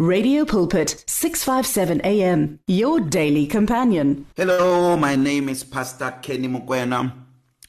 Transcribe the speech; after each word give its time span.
Radio 0.00 0.44
Pulpit 0.44 1.04
657 1.06 2.00
AM 2.00 2.58
your 2.66 2.98
daily 2.98 3.46
companion. 3.46 4.26
Hello, 4.36 4.96
my 4.96 5.14
name 5.14 5.48
is 5.48 5.62
Pastor 5.62 6.12
Kenny 6.20 6.48
Mukwena 6.48 7.12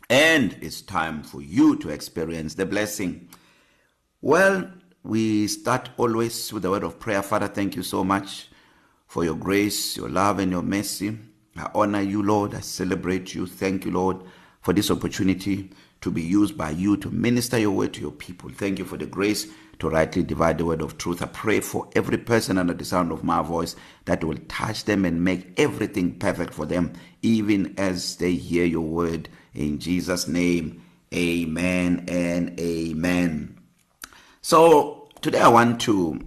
and 0.09 0.57
it's 0.59 0.81
time 0.81 1.21
for 1.21 1.43
you 1.43 1.75
to 1.75 1.89
experience 1.89 2.55
the 2.55 2.65
blessing. 2.65 3.29
Well, 4.23 4.71
we 5.03 5.45
start 5.45 5.91
always 5.97 6.51
with 6.51 6.63
the 6.63 6.71
word 6.71 6.83
of 6.83 6.99
prayer. 6.99 7.21
Father, 7.21 7.47
thank 7.47 7.75
you 7.75 7.83
so 7.83 8.03
much 8.03 8.49
for 9.05 9.23
your 9.23 9.35
grace, 9.35 9.95
your 9.95 10.09
love 10.09 10.39
and 10.39 10.51
your 10.51 10.63
mercy. 10.63 11.15
I 11.55 11.69
honor 11.75 12.01
you, 12.01 12.23
Lord. 12.23 12.55
I 12.55 12.61
celebrate 12.61 13.35
you. 13.35 13.45
Thank 13.45 13.85
you, 13.85 13.91
Lord, 13.91 14.23
for 14.61 14.73
this 14.73 14.89
opportunity 14.89 15.69
to 16.01 16.09
be 16.09 16.23
used 16.23 16.57
by 16.57 16.71
you 16.71 16.97
to 16.97 17.11
minister 17.11 17.59
your 17.59 17.69
word 17.69 17.93
to 17.93 18.01
your 18.01 18.11
people. 18.11 18.49
Thank 18.49 18.79
you 18.79 18.85
for 18.85 18.97
the 18.97 19.05
grace 19.05 19.45
to 19.79 19.89
rightly 19.89 20.23
divide 20.23 20.57
the 20.57 20.65
word 20.65 20.81
of 20.81 20.97
truth. 20.97 21.21
I 21.21 21.27
pray 21.27 21.59
for 21.59 21.87
every 21.95 22.17
person 22.17 22.57
under 22.57 22.73
the 22.73 22.85
sound 22.85 23.11
of 23.11 23.23
my 23.23 23.41
voice 23.41 23.75
that 24.05 24.23
will 24.23 24.37
touch 24.47 24.85
them 24.85 25.05
and 25.05 25.23
make 25.23 25.59
everything 25.59 26.17
perfect 26.17 26.53
for 26.53 26.65
them, 26.65 26.93
even 27.21 27.73
as 27.77 28.15
they 28.17 28.33
hear 28.33 28.65
your 28.65 28.81
word. 28.81 29.29
In 29.53 29.79
Jesus' 29.79 30.27
name, 30.27 30.81
amen 31.13 32.05
and 32.07 32.59
amen. 32.59 33.57
So, 34.41 35.09
today 35.21 35.41
I 35.41 35.47
want 35.47 35.81
to 35.81 36.19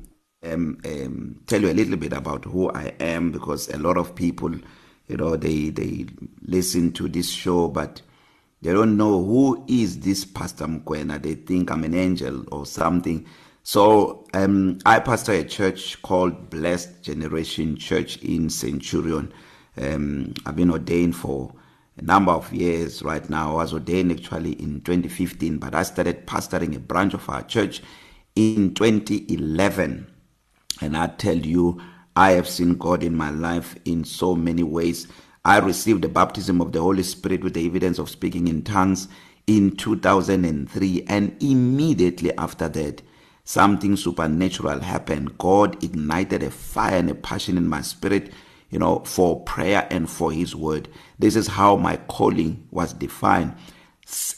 um, 0.42 0.78
um, 0.84 1.40
tell 1.46 1.60
you 1.60 1.70
a 1.70 1.74
little 1.74 1.96
bit 1.96 2.12
about 2.12 2.44
who 2.44 2.70
I 2.70 2.94
am 3.00 3.32
because 3.32 3.68
a 3.68 3.78
lot 3.78 3.96
of 3.96 4.14
people, 4.14 4.54
you 5.08 5.16
know, 5.16 5.36
they, 5.36 5.70
they 5.70 6.06
listen 6.42 6.92
to 6.92 7.08
this 7.08 7.30
show, 7.30 7.68
but 7.68 8.02
They 8.62 8.72
don't 8.72 8.96
know 8.96 9.24
who 9.24 9.64
is 9.68 10.00
this 10.00 10.24
Pastor 10.24 10.66
Mkwena. 10.66 11.22
They 11.22 11.34
think 11.34 11.70
I'm 11.70 11.84
an 11.84 11.94
angel 11.94 12.44
or 12.50 12.66
something. 12.66 13.26
So 13.62 14.24
um, 14.32 14.78
I 14.86 14.98
pastor 14.98 15.32
a 15.32 15.44
church 15.44 16.00
called 16.00 16.48
Blessed 16.48 17.02
Generation 17.02 17.76
Church 17.76 18.16
in 18.18 18.48
Centurion. 18.48 19.30
Um, 19.76 20.32
I've 20.46 20.56
been 20.56 20.70
ordained 20.70 21.14
for 21.14 21.52
a 21.98 22.02
number 22.02 22.32
of 22.32 22.52
years 22.52 23.02
right 23.02 23.28
now. 23.28 23.52
I 23.52 23.54
was 23.56 23.74
ordained 23.74 24.10
actually 24.10 24.52
in 24.52 24.80
2015, 24.80 25.58
but 25.58 25.74
I 25.74 25.82
started 25.82 26.26
pastoring 26.26 26.74
a 26.74 26.80
branch 26.80 27.14
of 27.14 27.28
our 27.28 27.42
church 27.42 27.82
in 28.34 28.74
2011. 28.74 30.06
And 30.80 30.96
I 30.96 31.08
tell 31.08 31.36
you, 31.36 31.80
I 32.16 32.32
have 32.32 32.48
seen 32.48 32.74
God 32.74 33.02
in 33.02 33.14
my 33.14 33.30
life 33.30 33.76
in 33.84 34.02
so 34.02 34.34
many 34.34 34.62
ways. 34.62 35.08
I 35.48 35.60
received 35.60 36.02
the 36.02 36.10
baptism 36.10 36.60
of 36.60 36.72
the 36.72 36.82
Holy 36.82 37.02
Spirit 37.02 37.42
with 37.42 37.54
the 37.54 37.64
evidence 37.64 37.98
of 37.98 38.10
speaking 38.10 38.48
in 38.48 38.60
tongues 38.60 39.08
in 39.46 39.76
2003 39.76 41.06
and 41.08 41.42
immediately 41.42 42.36
after 42.36 42.68
that 42.68 43.00
something 43.44 43.96
supernatural 43.96 44.80
happened. 44.80 45.38
God 45.38 45.82
ignited 45.82 46.42
a 46.42 46.50
fire 46.50 46.96
and 46.98 47.08
a 47.08 47.14
passion 47.14 47.56
in 47.56 47.66
my 47.66 47.80
spirit 47.80 48.30
you 48.68 48.78
know 48.78 48.98
for 49.06 49.40
prayer 49.44 49.88
and 49.90 50.10
for 50.10 50.30
his 50.30 50.54
word. 50.54 50.86
This 51.18 51.34
is 51.34 51.46
how 51.46 51.76
my 51.76 51.96
calling 51.96 52.68
was 52.70 52.92
defined. 52.92 53.54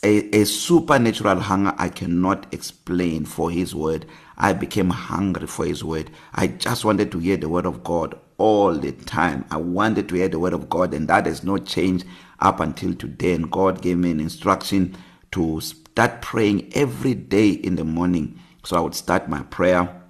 A, 0.04 0.40
a 0.42 0.44
supernatural 0.44 1.40
hunger 1.40 1.74
I 1.76 1.88
cannot 1.88 2.54
explain 2.54 3.24
for 3.24 3.50
his 3.50 3.74
word. 3.74 4.06
I 4.38 4.52
became 4.52 4.90
hungry 4.90 5.48
for 5.48 5.66
his 5.66 5.82
word. 5.82 6.12
I 6.32 6.46
just 6.46 6.84
wanted 6.84 7.10
to 7.10 7.18
hear 7.18 7.36
the 7.36 7.48
word 7.48 7.66
of 7.66 7.82
God 7.82 8.16
all 8.40 8.74
the 8.74 8.92
time. 8.92 9.44
I 9.52 9.58
wanted 9.58 10.08
to 10.10 10.16
hear 10.16 10.28
the 10.30 10.40
word 10.40 10.54
of 10.54 10.70
God 10.70 10.94
and 10.94 11.08
that 11.08 11.26
has 11.26 11.44
not 11.44 11.66
changed 11.66 12.06
up 12.40 12.60
until 12.60 12.94
today. 12.94 13.34
And 13.34 13.52
God 13.52 13.82
gave 13.82 13.98
me 13.98 14.10
an 14.12 14.20
instruction 14.20 14.96
to 15.32 15.60
start 15.60 16.22
praying 16.22 16.72
every 16.74 17.14
day 17.14 17.50
in 17.50 17.76
the 17.76 17.84
morning. 17.84 18.40
So 18.64 18.78
I 18.78 18.80
would 18.80 18.96
start 18.96 19.28
my 19.28 19.42
prayer 19.44 20.02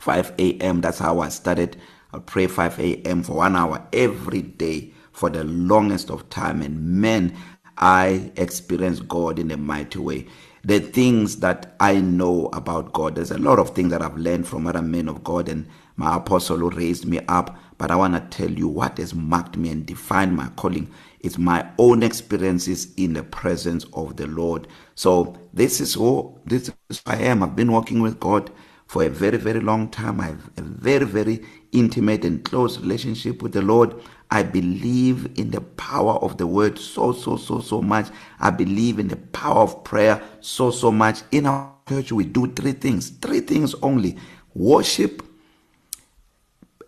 5 0.00 0.34
a.m. 0.38 0.82
That's 0.82 1.00
how 1.00 1.20
I 1.20 1.30
started. 1.30 1.78
I'll 2.12 2.20
pray 2.20 2.48
5 2.48 2.80
a.m. 2.80 3.24
for 3.24 3.34
1 3.38 3.56
hour 3.56 3.86
every 3.92 4.42
day 4.42 4.92
for 5.12 5.30
the 5.30 5.44
longest 5.44 6.10
of 6.10 6.30
time 6.30 6.62
and 6.62 6.80
man 7.00 7.36
I 7.78 8.32
experienced 8.36 9.08
God 9.08 9.38
in 9.40 9.50
a 9.52 9.58
mighty 9.58 10.00
way. 10.00 10.28
The 10.64 10.80
things 10.80 11.38
that 11.38 11.76
I 11.80 12.00
know 12.00 12.50
about 12.52 12.92
God, 12.92 13.16
there's 13.16 13.32
a 13.32 13.38
lot 13.38 13.58
of 13.60 13.74
things 13.74 13.92
that 13.92 14.02
I've 14.02 14.18
learned 14.18 14.48
from 14.48 14.68
other 14.68 14.82
men 14.82 15.08
of 15.08 15.24
God 15.24 15.48
and 15.48 15.66
my 15.96 16.16
apostle 16.16 16.58
who 16.58 16.70
raised 16.70 17.06
me 17.06 17.20
up 17.28 17.58
but 17.78 17.90
i 17.90 17.96
want 17.96 18.14
to 18.14 18.36
tell 18.36 18.50
you 18.50 18.68
what 18.68 18.98
has 18.98 19.14
marked 19.14 19.56
me 19.56 19.68
and 19.70 19.86
defined 19.86 20.36
my 20.36 20.48
calling. 20.56 20.88
Is 21.20 21.38
my 21.38 21.68
own 21.78 22.02
experiences 22.02 22.92
in 22.96 23.12
the 23.12 23.22
presence 23.22 23.84
of 23.92 24.16
the 24.16 24.26
lord. 24.26 24.66
So 24.96 25.36
this 25.52 25.80
is 25.80 25.94
who 25.94 26.36
this 26.44 26.68
is 26.90 27.02
who 27.04 27.12
i 27.12 27.16
am. 27.16 27.42
I've 27.42 27.54
been 27.54 27.70
walking 27.70 28.00
with 28.02 28.18
god 28.18 28.50
for 28.86 29.04
a 29.04 29.08
very 29.08 29.38
very 29.38 29.60
long 29.60 29.88
time. 29.88 30.20
I 30.20 30.26
have 30.26 30.50
a 30.56 30.62
very 30.62 31.04
very 31.04 31.44
intimate 31.70 32.24
and 32.24 32.44
close 32.44 32.78
relationship 32.80 33.40
with 33.40 33.52
the 33.52 33.62
lord. 33.62 33.94
I 34.32 34.42
believe 34.42 35.38
in 35.38 35.50
the 35.52 35.60
power 35.60 36.14
of 36.14 36.38
the 36.38 36.46
word 36.46 36.78
so 36.78 37.12
so 37.12 37.36
so 37.36 37.60
so 37.60 37.80
much. 37.80 38.08
I 38.40 38.50
believe 38.50 38.98
in 38.98 39.06
the 39.08 39.16
power 39.16 39.62
of 39.62 39.84
prayer 39.84 40.20
so 40.40 40.72
so 40.72 40.90
much. 40.90 41.22
In 41.30 41.46
our 41.46 41.72
church 41.88 42.10
we 42.10 42.24
do 42.24 42.48
three 42.52 42.72
things 42.72 43.10
three 43.10 43.40
things 43.40 43.74
only. 43.82 44.16
Worship 44.54 45.22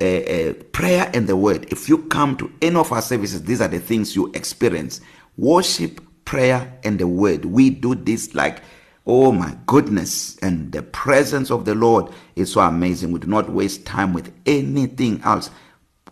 uh, 0.00 0.04
uh, 0.04 0.54
prayer 0.72 1.10
and 1.14 1.28
the 1.28 1.36
word. 1.36 1.66
If 1.72 1.88
you 1.88 1.98
come 2.04 2.36
to 2.38 2.52
any 2.62 2.76
of 2.76 2.92
our 2.92 3.02
services 3.02 3.42
these 3.44 3.60
are 3.60 3.68
the 3.68 3.80
things 3.80 4.16
you 4.16 4.30
experience. 4.34 5.00
Worship 5.36 6.00
prayer 6.24 6.78
and 6.84 6.98
the 6.98 7.08
word. 7.08 7.44
We 7.46 7.70
do 7.70 7.94
this 7.94 8.34
like 8.34 8.62
oh 9.06 9.32
my 9.32 9.56
goodness 9.66 10.36
and 10.38 10.72
the 10.72 10.82
presence 10.82 11.50
of 11.50 11.64
the 11.64 11.74
lord 11.74 12.12
is 12.36 12.52
so 12.52 12.60
amazing. 12.62 13.12
We 13.12 13.20
do 13.20 13.28
not 13.28 13.50
waste 13.50 13.86
time 13.86 14.12
with 14.14 14.32
anything 14.46 15.20
else. 15.24 15.50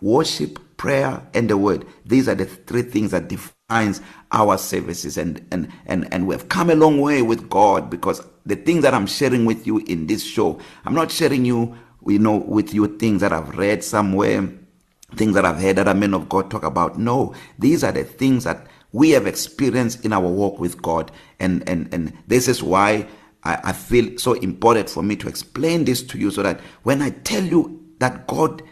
Worship 0.01 0.59
prayer 0.77 1.25
and 1.33 1.49
the 1.49 1.57
word. 1.57 1.85
These 2.05 2.29
are 2.29 2.35
the 2.35 2.45
three 2.45 2.83
things 2.83 3.11
that 3.11 3.29
defines 3.29 4.01
our 4.31 4.57
services 4.57 5.17
and 5.17 5.45
and 5.51 5.71
and 5.87 6.11
and 6.13 6.27
we 6.27 6.35
have 6.35 6.49
come 6.49 6.69
a 6.69 6.75
long 6.75 6.99
way 7.01 7.21
with 7.21 7.49
god 7.49 7.89
because 7.89 8.21
the 8.45 8.55
things 8.55 8.83
that 8.83 8.93
i'm 8.93 9.07
sharing 9.07 9.45
with 9.45 9.65
you 9.65 9.79
in 9.87 10.07
this 10.07 10.23
show 10.23 10.59
i'm 10.85 10.95
not 10.95 11.11
sharing 11.11 11.45
you 11.45 11.75
you 12.07 12.19
know 12.19 12.37
with 12.37 12.73
you 12.73 12.97
things 12.97 13.21
that 13.21 13.33
I've 13.33 13.57
read 13.57 13.83
somewhere 13.83 14.49
things 15.15 15.35
that 15.35 15.45
I've 15.45 15.59
heard 15.59 15.79
other 15.79 15.93
men 15.93 16.13
of 16.13 16.29
God 16.29 16.49
talk 16.49 16.63
about. 16.63 16.97
No 16.97 17.33
these 17.59 17.83
are 17.83 17.91
the 17.91 18.03
things 18.03 18.43
that 18.43 18.67
we 18.91 19.11
have 19.11 19.25
experienced 19.25 20.05
in 20.05 20.13
our 20.13 20.27
walk 20.27 20.59
with 20.59 20.81
God. 20.81 21.11
And 21.39 21.67
and 21.67 21.93
and 21.93 22.13
this 22.27 22.47
is 22.47 22.61
why 22.63 23.07
I 23.43 23.59
I 23.65 23.73
feel 23.73 24.17
so 24.17 24.33
important 24.33 24.89
for 24.89 25.03
me 25.03 25.15
to 25.17 25.27
explain 25.27 25.85
this 25.85 26.01
to 26.03 26.17
you 26.17 26.31
so 26.31 26.43
that 26.43 26.59
when 26.83 27.01
I 27.01 27.11
tell 27.11 27.43
you 27.43 27.83
that 27.99 28.27
God 28.27 28.63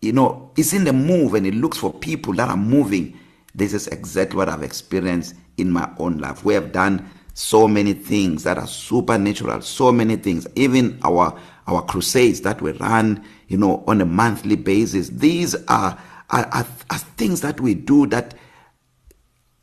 you 0.00 0.12
know 0.12 0.50
is 0.56 0.72
in 0.72 0.84
the 0.84 0.92
move 0.92 1.34
and 1.34 1.46
it 1.46 1.54
looks 1.54 1.78
for 1.78 1.92
people 1.92 2.34
that 2.34 2.48
are 2.48 2.56
moving 2.56 3.18
this 3.54 3.74
is 3.74 3.86
exactly 3.88 4.38
what 4.38 4.48
I've 4.48 4.62
experienced 4.62 5.34
in 5.58 5.70
my 5.70 5.86
own 5.98 6.16
life. 6.18 6.42
We 6.42 6.54
have 6.54 6.72
done 6.72 7.08
so 7.34 7.68
many 7.68 7.92
things 7.92 8.44
that 8.44 8.58
are 8.58 8.66
supernatural 8.66 9.60
so 9.60 9.92
many 9.92 10.16
things. 10.16 10.46
Even 10.54 10.98
our 11.02 11.38
our 11.66 11.82
crusades 11.82 12.42
that 12.42 12.60
we 12.62 12.72
run 12.72 13.24
you 13.48 13.56
know 13.56 13.84
on 13.86 14.00
a 14.00 14.06
monthly 14.06 14.56
basis. 14.56 15.08
These 15.10 15.54
are 15.66 15.98
are, 16.30 16.46
are, 16.46 16.66
are 16.90 16.98
things 16.98 17.40
that 17.42 17.60
we 17.60 17.74
do 17.74 18.06
that 18.08 18.34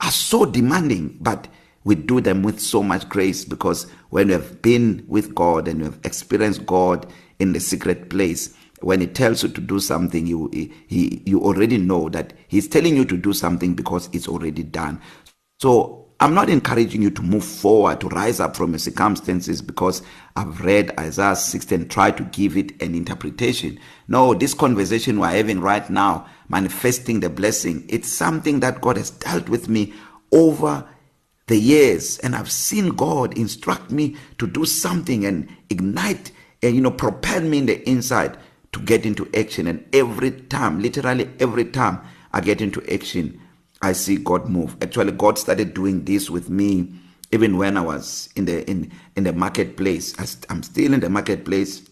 are 0.01 0.11
so 0.11 0.45
demanding 0.45 1.17
but 1.21 1.47
we 1.83 1.95
do 1.95 2.21
them 2.21 2.43
with 2.43 2.59
so 2.59 2.83
much 2.83 3.07
grace 3.09 3.45
because 3.45 3.89
when 4.09 4.27
we 4.27 4.33
have 4.33 4.61
been 4.61 5.03
with 5.07 5.33
God 5.33 5.67
and 5.67 5.79
we 5.79 5.85
have 5.85 5.99
experienced 6.03 6.65
God 6.65 7.11
in 7.39 7.53
the 7.53 7.59
secret 7.59 8.09
place 8.09 8.53
when 8.81 9.01
he 9.01 9.07
tells 9.07 9.43
you 9.43 9.49
to 9.49 9.61
do 9.61 9.79
something 9.79 10.25
you 10.27 10.49
he 10.53 11.21
you 11.25 11.41
already 11.41 11.77
know 11.77 12.09
that 12.09 12.33
he's 12.47 12.67
telling 12.67 12.95
you 12.95 13.05
to 13.05 13.17
do 13.17 13.33
something 13.33 13.73
because 13.73 14.09
it's 14.13 14.27
already 14.27 14.63
done. 14.63 15.01
So 15.59 16.08
I'm 16.21 16.33
not 16.33 16.49
encouraging 16.49 17.01
you 17.01 17.11
to 17.11 17.21
move 17.21 17.45
forward 17.45 18.01
to 18.01 18.09
rise 18.09 18.41
up 18.41 18.57
from 18.57 18.71
your 18.71 18.79
circumstances 18.79 19.61
because 19.61 20.01
I've 20.35 20.59
read 20.59 20.91
Isaiah 20.99 21.35
60 21.35 21.75
and 21.75 21.89
tried 21.89 22.17
to 22.17 22.23
give 22.25 22.57
it 22.57 22.81
an 22.81 22.93
interpretation. 22.93 23.79
No, 24.09 24.33
this 24.33 24.53
conversation 24.53 25.19
we're 25.19 25.29
having 25.29 25.61
right 25.61 25.89
now, 25.89 26.27
manifesting 26.49 27.21
the 27.21 27.29
blessing, 27.29 27.85
it's 27.87 28.11
something 28.11 28.59
that 28.59 28.81
God 28.81 28.97
has 28.97 29.11
dealt 29.11 29.47
with 29.47 29.69
me 29.69 29.93
over 30.33 30.85
the 31.47 31.57
years 31.57 32.19
and 32.19 32.35
I've 32.35 32.51
seen 32.51 32.89
God 32.89 33.37
instruct 33.37 33.89
me 33.89 34.17
to 34.37 34.45
do 34.45 34.65
something 34.65 35.25
and 35.25 35.49
ignite 35.69 36.31
and 36.61 36.75
you 36.75 36.81
know 36.81 36.91
propel 36.91 37.41
me 37.41 37.57
in 37.57 37.65
the 37.65 37.89
inside 37.89 38.37
to 38.73 38.79
get 38.81 39.03
into 39.03 39.27
action 39.35 39.65
and 39.65 39.83
every 39.91 40.29
time 40.29 40.79
literally 40.79 41.27
every 41.39 41.65
time 41.65 42.01
I 42.31 42.41
get 42.41 42.61
into 42.61 42.83
action 42.93 43.41
I 43.81 43.93
see 43.93 44.17
God 44.17 44.49
move. 44.49 44.77
Actually, 44.81 45.13
God 45.13 45.37
started 45.39 45.73
doing 45.73 46.05
this 46.05 46.29
with 46.29 46.49
me 46.49 46.93
even 47.31 47.57
when 47.57 47.77
I 47.77 47.81
was 47.81 48.29
in 48.35 48.45
the 48.45 48.69
in 48.69 48.91
in 49.15 49.23
the 49.25 49.33
marketplace. 49.33 50.13
I, 50.19 50.27
I'm 50.53 50.63
still 50.63 50.93
in 50.93 50.99
the 51.01 51.09
marketplace, 51.09 51.83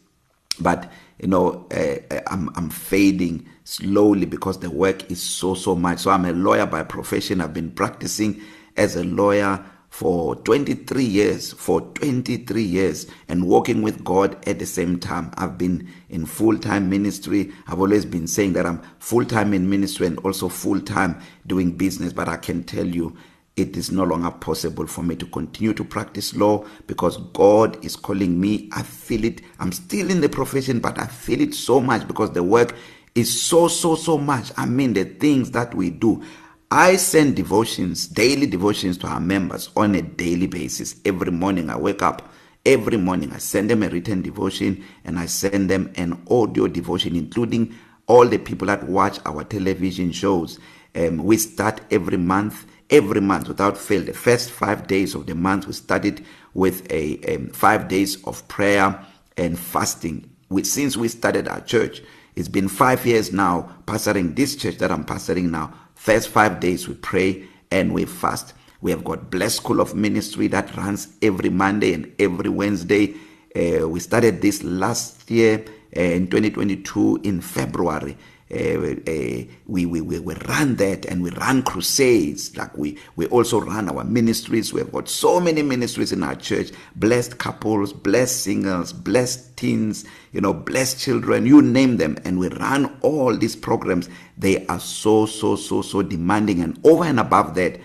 but 0.59 0.91
you 1.19 1.27
know, 1.27 1.67
uh, 1.71 2.19
I'm 2.27 2.49
I'm 2.55 2.69
fading 2.69 3.47
slowly 3.63 4.25
because 4.25 4.59
the 4.59 4.69
work 4.71 5.09
is 5.11 5.21
so 5.21 5.53
so 5.55 5.75
much. 5.75 5.99
So 5.99 6.11
I'm 6.11 6.25
a 6.25 6.33
lawyer 6.33 6.65
by 6.65 6.83
profession. 6.83 7.41
I've 7.41 7.53
been 7.53 7.71
practicing 7.71 8.41
as 8.77 8.95
a 8.95 9.03
lawyer 9.03 9.63
for 9.97 10.35
23 10.35 11.03
years 11.03 11.53
for 11.53 11.81
23 11.81 12.61
years 12.61 13.07
and 13.29 13.47
walking 13.47 13.81
with 13.81 14.03
God 14.03 14.37
at 14.47 14.59
the 14.59 14.65
same 14.67 14.99
time. 14.99 15.31
I've 15.37 15.57
been 15.57 15.89
in 16.09 16.27
full-time 16.27 16.87
ministry. 16.87 17.51
I've 17.65 17.79
always 17.79 18.05
been 18.05 18.27
saying 18.27 18.53
that 18.53 18.67
I'm 18.67 18.79
full-time 18.99 19.55
in 19.55 19.67
ministry 19.67 20.05
and 20.05 20.19
also 20.19 20.49
full-time 20.49 21.19
doing 21.47 21.71
business 21.71 22.13
but 22.13 22.29
I 22.29 22.37
can 22.37 22.63
tell 22.63 22.85
you 22.85 23.17
it 23.55 23.75
is 23.75 23.91
no 23.91 24.03
longer 24.03 24.29
possible 24.29 24.85
for 24.85 25.01
me 25.01 25.15
to 25.15 25.25
continue 25.25 25.73
to 25.73 25.83
practice 25.83 26.35
law 26.35 26.63
because 26.85 27.17
God 27.33 27.83
is 27.83 27.95
calling 27.95 28.39
me. 28.39 28.69
I 28.73 28.83
feel 28.83 29.25
it. 29.25 29.41
I'm 29.59 29.71
still 29.71 30.11
in 30.11 30.21
the 30.21 30.29
profession 30.29 30.79
but 30.79 30.99
I 30.99 31.07
feel 31.07 31.41
it 31.41 31.55
so 31.55 31.79
much 31.81 32.07
because 32.07 32.33
the 32.33 32.43
work 32.43 32.75
is 33.15 33.41
so 33.41 33.67
so 33.67 33.95
so 33.95 34.19
much. 34.19 34.51
I 34.57 34.67
mean 34.67 34.93
the 34.93 35.05
things 35.05 35.49
that 35.51 35.73
we 35.73 35.89
do 35.89 36.23
I 36.69 36.97
send 36.97 37.37
devotions 37.37 38.07
daily 38.07 38.45
devotions 38.45 38.97
to 38.97 39.07
our 39.07 39.21
members 39.21 39.69
on 39.77 39.95
a 39.95 40.01
daily 40.01 40.47
basis. 40.47 40.99
Every 41.05 41.31
morning 41.31 41.69
I 41.69 41.77
wake 41.77 42.01
up 42.01 42.29
every 42.65 42.97
morning 42.97 43.31
I 43.31 43.37
send 43.37 43.69
them 43.69 43.83
a 43.83 43.87
written 43.87 44.21
devotion 44.21 44.83
and 45.05 45.17
I 45.17 45.27
send 45.27 45.69
them 45.69 45.93
an 45.95 46.21
audio 46.29 46.67
devotion 46.67 47.15
including 47.15 47.73
all 48.07 48.27
the 48.27 48.37
people 48.37 48.67
that 48.67 48.83
watch 48.83 49.17
our 49.25 49.45
television 49.45 50.11
shows. 50.11 50.59
Um 50.93 51.23
we 51.23 51.37
start 51.37 51.79
every 51.89 52.17
month 52.17 52.65
every 52.89 53.21
month 53.21 53.47
without 53.47 53.77
fail. 53.77 54.01
The 54.01 54.13
first 54.13 54.51
5 54.51 54.87
days 54.87 55.15
of 55.15 55.25
the 55.25 55.35
month 55.35 55.67
we 55.67 55.73
started 55.73 56.25
with 56.53 56.91
a 56.91 57.33
um, 57.33 57.47
5 57.47 57.87
days 57.87 58.21
of 58.25 58.45
prayer 58.49 59.05
and 59.37 59.57
fasting. 59.57 60.29
We 60.49 60.65
since 60.65 60.97
we 60.97 61.07
started 61.07 61.47
our 61.47 61.61
church 61.61 62.01
it's 62.35 62.49
been 62.49 62.67
5 62.67 63.05
years 63.05 63.31
now 63.31 63.77
pastoring 63.85 64.35
this 64.35 64.57
church 64.57 64.79
that 64.79 64.91
I'm 64.91 65.05
pastoring 65.05 65.49
now. 65.49 65.73
First 66.07 66.29
5 66.29 66.61
days 66.61 66.87
we 66.87 66.93
pray 66.93 67.43
and 67.69 67.93
we 67.93 68.05
fast. 68.05 68.53
We 68.79 68.91
have 68.91 69.03
got 69.03 69.29
blessed 69.29 69.57
school 69.57 69.81
of 69.81 69.93
ministry 69.93 70.47
that 70.47 70.73
runs 70.77 71.09
every 71.21 71.49
monday 71.49 71.93
and 71.93 72.13
every 72.17 72.49
wednesday. 72.49 73.13
Uh, 73.53 73.89
we 73.89 73.99
started 73.99 74.41
this 74.41 74.63
last 74.63 75.29
year 75.29 75.65
uh, 75.97 75.99
in 75.99 76.27
2022 76.27 77.19
in 77.23 77.41
february. 77.41 78.15
We, 78.49 79.49
we 79.85 79.85
we 79.85 80.19
we 80.19 80.33
run 80.47 80.75
that 80.77 81.05
and 81.05 81.21
we 81.21 81.29
run 81.31 81.63
crusades. 81.63 82.55
Like 82.55 82.77
we 82.77 82.97
we 83.15 83.25
also 83.27 83.59
run 83.59 83.89
our 83.89 84.03
ministries. 84.03 84.73
We 84.73 84.81
have 84.81 84.91
got 84.91 85.09
so 85.09 85.39
many 85.39 85.61
ministries 85.61 86.11
in 86.11 86.23
our 86.23 86.35
church. 86.35 86.71
Blessed 86.95 87.37
couples 87.37 87.91
blessed 87.93 88.43
singles 88.43 88.93
blessed 88.93 89.57
teens 89.57 90.05
you 90.31 90.41
know 90.41 90.53
blessed 90.53 90.99
children 90.99 91.45
you 91.45 91.61
name 91.61 91.97
them. 91.97 92.17
And 92.23 92.39
we 92.39 92.49
run 92.49 92.97
all 93.01 93.35
these 93.35 93.55
programs. 93.55 94.09
They 94.37 94.65
are 94.67 94.79
so 94.79 95.25
so 95.25 95.55
so 95.55 95.81
so 95.81 96.01
demanding. 96.01 96.61
And 96.61 96.79
over 96.85 97.03
and 97.03 97.19
above 97.19 97.55
that 97.55 97.79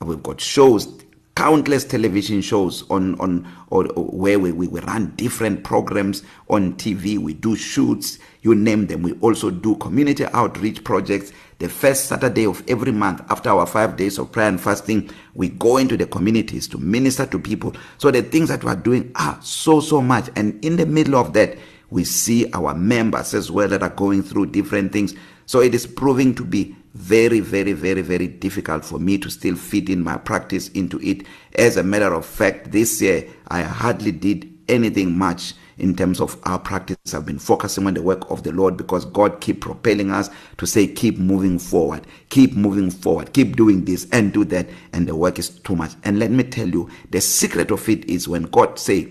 we've 0.00 0.22
got 0.22 0.40
shows 0.40 1.03
countless 1.36 1.84
television 1.84 2.40
shows 2.40 2.88
on 2.90 3.18
on 3.18 3.46
or, 3.70 3.86
or 3.92 4.04
where 4.04 4.38
we, 4.38 4.52
we 4.52 4.68
we 4.68 4.80
run 4.80 5.12
different 5.16 5.64
programs 5.64 6.22
on 6.48 6.74
TV 6.74 7.18
we 7.18 7.34
do 7.34 7.56
shoots 7.56 8.18
you 8.42 8.54
name 8.54 8.86
them. 8.88 9.02
We 9.02 9.14
also 9.20 9.50
do 9.50 9.74
community 9.76 10.26
outreach 10.26 10.84
projects. 10.84 11.32
The 11.60 11.68
first 11.68 12.06
saturday 12.06 12.46
of 12.46 12.62
every 12.68 12.92
month 12.92 13.22
after 13.30 13.48
our 13.50 13.66
5 13.66 13.96
days 13.96 14.18
of 14.18 14.30
prayer 14.30 14.48
and 14.48 14.60
fasting 14.60 15.10
we 15.34 15.48
go 15.48 15.78
into 15.78 15.96
the 15.96 16.06
communities 16.06 16.68
to 16.68 16.78
minister 16.78 17.26
to 17.26 17.38
people. 17.38 17.74
So 17.98 18.10
the 18.10 18.22
things 18.22 18.48
that 18.50 18.62
we 18.62 18.70
are 18.70 18.76
doing 18.76 19.10
are 19.16 19.38
so 19.40 19.80
so 19.80 20.00
much. 20.00 20.30
And 20.36 20.62
in 20.64 20.76
the 20.76 20.86
middle 20.86 21.16
of 21.16 21.32
that 21.32 21.56
we 21.90 22.04
see 22.04 22.50
our 22.52 22.74
members 22.74 23.34
as 23.34 23.50
well 23.50 23.68
that 23.68 23.82
are 23.82 23.90
going 23.90 24.22
through 24.22 24.46
different 24.46 24.92
things. 24.92 25.14
So 25.46 25.60
it 25.60 25.74
is 25.74 25.86
proving 25.86 26.34
to 26.36 26.44
be 26.44 26.76
very 26.94 27.40
very 27.40 27.72
very 27.72 28.02
very 28.02 28.28
difficult 28.28 28.84
for 28.84 29.00
me 29.00 29.18
to 29.18 29.28
still 29.28 29.56
fit 29.56 29.88
in 29.88 30.02
my 30.02 30.16
practice 30.16 30.68
into 30.70 31.00
it. 31.00 31.26
As 31.56 31.76
a 31.76 31.82
matter 31.82 32.14
of 32.14 32.24
fact 32.24 32.70
this 32.70 33.02
year 33.02 33.28
i 33.48 33.62
hardly 33.62 34.12
did 34.12 34.48
anything 34.68 35.16
much 35.18 35.54
in 35.76 35.96
terms 35.96 36.20
of 36.20 36.40
our 36.44 36.58
practice. 36.58 36.96
I've 37.12 37.26
been 37.26 37.40
focusing 37.40 37.88
on 37.88 37.94
the 37.94 38.02
work 38.02 38.30
of 38.30 38.44
the 38.44 38.52
lord 38.52 38.76
because 38.76 39.04
god 39.06 39.40
keep 39.40 39.60
propelling 39.60 40.12
us 40.12 40.30
to 40.58 40.66
say 40.66 40.86
keep 40.86 41.18
moving 41.18 41.58
forward 41.58 42.06
keep 42.30 42.54
moving 42.54 42.90
forward 42.92 43.32
keep 43.32 43.56
doing 43.56 43.84
this 43.84 44.06
and 44.12 44.32
do 44.32 44.44
that 44.46 44.68
and 44.92 45.08
the 45.08 45.16
work 45.16 45.40
is 45.40 45.48
too 45.48 45.74
much. 45.74 45.92
And 46.04 46.20
let 46.20 46.30
me 46.30 46.44
tell 46.44 46.68
you 46.68 46.88
the 47.10 47.20
secret 47.20 47.72
of 47.72 47.88
it 47.88 48.04
is 48.08 48.28
when 48.28 48.44
god 48.44 48.78
say 48.78 49.10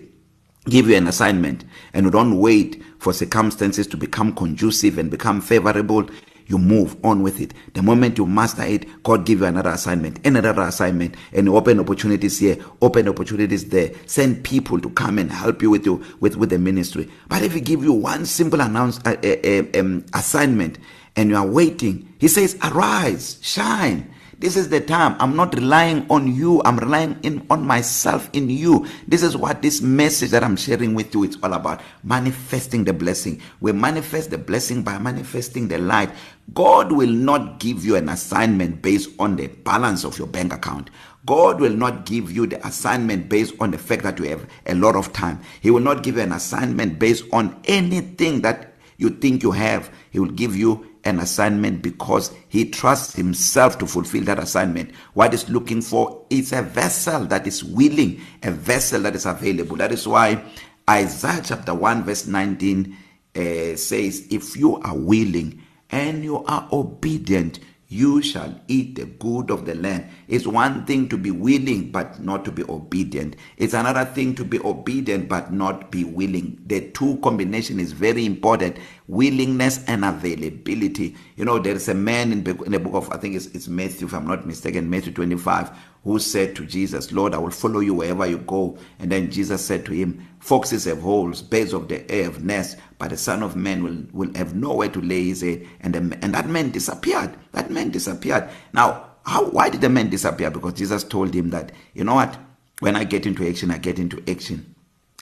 give 0.70 0.88
you 0.88 0.96
an 0.96 1.08
assignment 1.08 1.66
and 1.92 2.06
you 2.06 2.12
don't 2.12 2.40
wait 2.40 2.82
for 3.00 3.12
circumstances 3.12 3.86
to 3.88 3.98
become 3.98 4.34
conducive 4.34 4.98
and 4.98 5.12
become 5.12 5.42
favorable 5.42 6.08
you 6.48 6.57
move 6.57 6.95
on 7.04 7.22
with 7.22 7.40
it. 7.40 7.54
The 7.74 7.81
moment 7.81 8.18
you 8.18 8.25
master 8.25 8.63
it 8.63 9.04
god 9.04 9.25
give 9.25 9.40
you 9.40 9.45
another 9.45 9.72
assignment 9.72 10.25
another 10.25 10.62
assignment 10.62 11.16
and 11.31 11.50
open 11.50 11.80
opportunities 11.80 12.40
here 12.40 12.57
open 12.81 13.07
opportunities 13.07 13.69
there. 13.69 13.92
Send 14.06 14.44
people 14.44 14.80
to 14.80 14.90
come 14.92 15.19
and 15.19 15.31
help 15.31 15.62
you 15.62 15.69
with 15.69 15.86
you 15.86 16.04
with 16.19 16.36
with 16.36 16.50
the 16.50 16.60
ministry. 16.60 17.10
But 17.28 17.44
if 17.44 17.54
he 17.54 17.62
give 17.62 17.84
you 17.84 17.94
one 17.94 18.25
simple 18.25 18.62
announce 18.62 19.00
uh, 19.06 19.16
uh, 19.24 19.80
um, 19.80 20.06
assignment 20.13 20.78
and 21.16 21.30
you 21.30 21.36
are 21.36 21.45
waiting 21.45 22.13
he 22.19 22.28
says 22.28 22.57
arise 22.63 23.38
shine. 23.42 24.10
This 24.44 24.57
is 24.57 24.68
the 24.68 24.81
time. 24.81 25.16
I'm 25.22 25.38
not 25.38 25.56
relying 25.56 26.06
on 26.10 26.36
you. 26.36 26.62
I'm 26.66 26.75
relying 26.75 27.18
in 27.24 27.45
on 27.50 27.66
myself 27.66 28.30
in 28.34 28.50
you. 28.50 28.86
This 29.07 29.24
is 29.24 29.38
what 29.38 29.62
this 29.62 29.81
message 29.81 30.31
that 30.31 30.44
I'm 30.44 30.57
sharing 30.57 30.95
with 30.95 31.16
you 31.16 31.24
it's 31.24 31.38
all 31.42 31.54
about. 31.54 31.80
Manifesting 32.04 32.84
the 32.84 32.92
blessing. 32.92 33.42
We 33.62 33.72
manifest 33.72 34.31
the 34.31 34.38
blessing 34.38 34.84
by 34.84 34.98
manifesting 34.98 35.69
the 35.69 35.78
light. 35.78 36.10
God 36.54 36.92
will 36.92 37.10
not 37.10 37.62
give 37.62 37.86
you 37.86 37.95
an 37.95 38.10
assignment 38.10 38.81
based 38.81 39.12
on 39.18 39.38
the 39.38 39.48
balance 39.48 40.04
of 40.04 40.18
your 40.18 40.28
bank 40.28 40.51
account. 40.51 40.89
God 41.25 41.62
will 41.62 41.72
not 41.74 42.06
give 42.06 42.30
you 42.30 42.46
the 42.46 42.68
assignment 42.68 43.30
based 43.30 43.54
on 43.62 43.72
the 43.72 43.78
fact 43.78 44.04
that 44.04 44.19
you 44.19 44.25
have 44.25 44.46
a 44.66 44.75
lot 44.75 44.98
of 44.98 45.13
time. 45.13 45.39
He 45.62 45.72
will 45.72 45.80
not 45.80 46.04
give 46.04 46.18
you 46.18 46.22
an 46.22 46.34
assignment 46.34 47.00
based 47.00 47.24
on 47.31 47.62
anything 47.63 48.42
that 48.42 48.74
you 48.98 49.10
think 49.10 49.42
you 49.42 49.51
have. 49.51 49.89
He 50.10 50.19
will 50.19 50.31
give 50.31 50.54
you 50.54 50.93
an 51.06 51.20
assignment 51.20 51.82
because 51.82 52.34
he 52.48 52.70
trusts 52.70 53.14
himself 53.16 53.78
to 53.80 53.88
fulfill 53.88 54.24
that 54.24 54.40
assignment. 54.40 54.94
What 55.14 55.34
is 55.34 55.50
looking 55.50 55.82
for 55.82 56.26
is 56.30 56.54
a 56.54 56.62
vessel 56.62 57.26
that 57.26 57.46
is 57.46 57.64
willing 57.64 58.22
a 58.42 58.52
vessel 58.52 59.02
that 59.02 59.16
is 59.16 59.26
available. 59.26 59.76
That 59.78 59.92
is 59.92 60.08
why 60.08 60.44
Isaiah 60.90 61.42
chapter 61.44 61.74
1 61.74 62.04
verse 62.04 62.28
19 62.28 62.98
uh, 63.36 63.40
says 63.76 64.28
if 64.30 64.56
you 64.56 64.78
are 64.82 64.96
willing 64.96 65.62
and 65.90 66.24
you 66.24 66.44
are 66.46 66.68
obedient 66.72 67.60
you 67.90 68.22
shall 68.22 68.60
eat 68.68 68.96
the 68.96 69.06
good 69.06 69.52
of 69.52 69.66
the 69.66 69.76
land. 69.76 70.08
It's 70.28 70.48
one 70.48 70.86
thing 70.86 71.10
to 71.10 71.18
be 71.18 71.32
willing 71.32 71.92
but 71.92 72.22
not 72.24 72.46
to 72.46 72.52
be 72.52 72.64
obedient. 72.64 73.36
It's 73.58 73.74
another 73.74 74.06
thing 74.06 74.36
to 74.36 74.46
be 74.46 74.60
obedient 74.60 75.30
but 75.30 75.54
not 75.54 75.92
be 75.92 76.04
willing. 76.04 76.62
The 76.68 76.90
two 76.92 77.18
combination 77.18 77.80
is 77.80 77.92
very 77.92 78.26
important. 78.26 78.78
Willingness 79.08 79.84
and 79.86 80.04
availability. 80.06 81.16
You 81.36 81.46
know 81.46 81.60
there 81.60 81.75
is 81.75 81.88
a 81.90 81.94
man 81.94 82.32
in, 82.32 82.46
in 82.66 82.72
the 82.72 82.80
book 82.80 82.94
of 82.96 83.12
i 83.12 83.18
think 83.18 83.36
it's, 83.36 83.48
it's 83.48 83.68
Matthew 83.68 84.08
if 84.08 84.13
i'm 84.13 84.28
not 84.28 84.46
mistaken 84.46 84.90
Matthew 84.90 85.13
25 85.13 85.72
who 86.03 86.19
said 86.19 86.55
to 86.55 86.65
Jesus 86.65 87.12
lord 87.12 87.33
i 87.33 87.38
will 87.38 87.51
follow 87.51 87.79
you 87.79 87.93
wherever 87.93 88.25
you 88.25 88.38
go. 88.39 88.77
And 89.00 89.12
then 89.12 89.31
Jesus 89.31 89.63
said 89.65 89.86
to 89.86 89.91
him 89.93 90.27
foxes 90.39 90.86
have 90.86 91.01
holes 91.01 91.41
birds 91.41 91.74
of 91.74 91.88
the 91.88 92.10
air 92.12 92.25
have 92.25 92.43
nests 92.43 92.79
but 92.98 93.10
the 93.10 93.17
son 93.17 93.43
of 93.43 93.55
man 93.55 93.83
will 93.83 94.03
will 94.12 94.33
have 94.36 94.55
nowhere 94.55 94.89
to 94.89 95.01
lay 95.01 95.25
his 95.25 95.41
head. 95.41 95.67
And 95.81 95.95
the, 95.95 96.17
and 96.22 96.33
that 96.33 96.48
man 96.48 96.72
disappeared. 96.72 97.36
That 97.51 97.72
man 97.72 97.91
disappeared. 97.91 98.50
Now 98.74 99.05
how 99.25 99.45
why 99.50 99.69
did 99.69 99.81
the 99.81 99.89
man 99.89 100.10
disappear? 100.10 100.51
Because 100.51 100.74
Jesus 100.74 101.03
told 101.03 101.33
him 101.33 101.50
that 101.51 101.72
you 101.93 102.03
know 102.03 102.15
what? 102.15 102.38
When 102.79 102.95
i 102.95 103.03
get 103.03 103.25
into 103.25 103.48
action 103.48 103.72
i 103.72 103.77
get 103.77 104.00
into 104.00 104.22
action. 104.29 104.74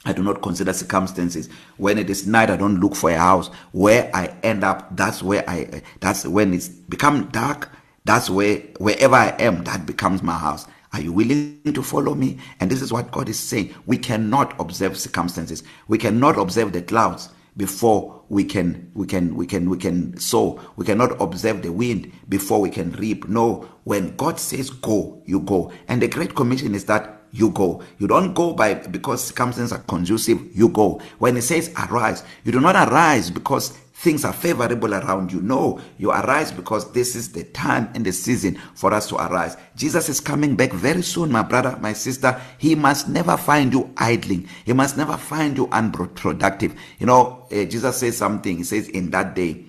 I 0.03 0.13
do 0.13 0.23
not 0.23 0.41
consider 0.41 0.73
circumstances. 0.73 1.47
When 1.77 1.97
it 1.99 2.09
is 2.09 2.25
night, 2.25 2.49
I 2.49 2.57
don't 2.57 2.79
look 2.79 2.95
for 2.95 3.11
a 3.11 3.17
house. 3.17 3.49
Where 3.71 4.09
I 4.15 4.35
end 4.41 4.63
up, 4.63 4.95
that's 4.95 5.21
where 5.21 5.47
I 5.47 5.83
that's 5.99 6.25
when 6.25 6.53
it's 6.53 6.67
become 6.69 7.29
dark. 7.29 7.69
That's 8.05 8.29
where 8.29 8.57
wherever 8.79 9.15
I 9.15 9.29
am, 9.39 9.63
that 9.65 9.85
becomes 9.85 10.23
my 10.23 10.37
house. 10.37 10.67
Are 10.93 11.01
you 11.01 11.13
willing 11.13 11.61
to 11.73 11.83
follow 11.83 12.15
me? 12.15 12.37
And 12.59 12.69
this 12.69 12.81
is 12.81 12.91
what 12.91 13.11
God 13.11 13.29
is 13.29 13.39
saying. 13.39 13.73
We 13.85 13.97
cannot 13.97 14.59
observe 14.59 14.97
circumstances. 14.97 15.63
We 15.87 15.97
cannot 15.97 16.37
observe 16.37 16.73
the 16.73 16.81
clouds 16.81 17.29
before 17.57 18.23
we 18.29 18.45
can 18.45 18.89
we 18.93 19.05
can 19.05 19.35
we 19.35 19.45
can 19.45 19.69
we 19.69 19.77
can 19.77 20.17
sow. 20.17 20.59
We 20.75 20.85
cannot 20.85 21.21
observe 21.21 21.61
the 21.61 21.71
wind 21.71 22.11
before 22.27 22.59
we 22.59 22.69
can 22.69 22.91
reap. 22.93 23.29
No, 23.29 23.69
when 23.83 24.15
God 24.17 24.39
says 24.39 24.69
go, 24.69 25.21
you 25.25 25.39
go. 25.41 25.71
And 25.87 26.01
the 26.01 26.07
great 26.07 26.35
commission 26.35 26.75
is 26.75 26.85
that 26.85 27.21
you 27.33 27.49
go 27.51 27.81
you 27.97 28.07
don't 28.07 28.33
go 28.33 28.53
by 28.53 28.73
because 28.73 29.23
circumstances 29.23 29.71
are 29.71 29.83
conducive 29.83 30.53
you 30.53 30.67
go 30.67 30.99
when 31.19 31.37
it 31.37 31.41
says 31.41 31.73
arise 31.77 32.23
you 32.43 32.51
do 32.51 32.59
not 32.59 32.75
arise 32.75 33.31
because 33.31 33.77
things 34.01 34.25
are 34.25 34.33
favorable 34.33 34.93
around 34.93 35.31
you. 35.31 35.41
No 35.41 35.79
you 35.97 36.11
arise 36.11 36.51
because 36.51 36.91
this 36.91 37.15
is 37.15 37.31
the 37.31 37.43
time 37.45 37.89
and 37.95 38.05
the 38.05 38.11
season 38.11 38.59
for 38.75 38.93
us 38.93 39.07
to 39.09 39.15
arise. 39.15 39.57
Jesus 39.75 40.09
is 40.09 40.19
coming 40.19 40.55
back 40.55 40.71
very 40.71 41.01
soon 41.03 41.31
my 41.31 41.43
brother 41.43 41.77
my 41.81 41.93
sister. 41.93 42.39
He 42.57 42.75
must 42.75 43.07
never 43.07 43.37
find 43.37 43.73
you 43.73 43.93
idling. 43.97 44.47
He 44.65 44.73
must 44.73 44.97
never 44.97 45.17
find 45.17 45.57
you 45.57 45.67
unproductive. 45.71 46.75
You 46.99 47.07
know 47.07 47.47
uh, 47.51 47.65
jesus 47.65 47.97
says 47.97 48.17
something. 48.17 48.57
He 48.57 48.63
says 48.63 48.89
in 48.89 49.11
that 49.11 49.35
day 49.35 49.65